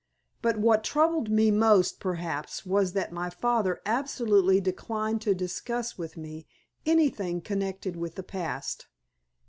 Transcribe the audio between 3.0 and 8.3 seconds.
my father absolutely declined to discuss with me anything connected with the